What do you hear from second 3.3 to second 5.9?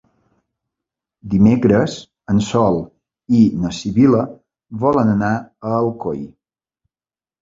i na Sibil·la volen anar a